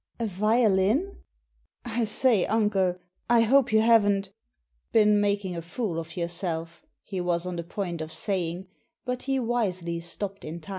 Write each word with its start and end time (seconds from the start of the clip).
"A 0.19 0.25
violin! 0.25 1.17
I 1.85 2.05
say, 2.05 2.47
uncle, 2.47 2.95
I 3.29 3.41
hope 3.41 3.71
you 3.71 3.81
haven't" 3.81 4.33
Been 4.93 5.21
making 5.21 5.55
a 5.55 5.61
fool 5.61 5.99
of 5.99 6.17
yourself," 6.17 6.83
he 7.03 7.21
was 7.21 7.45
on 7.45 7.55
the 7.55 7.63
point 7.63 8.01
of 8.01 8.11
saying, 8.11 8.65
but 9.05 9.21
he 9.21 9.39
wisely 9.39 9.99
stopped 9.99 10.43
in 10.43 10.59
time. 10.59 10.69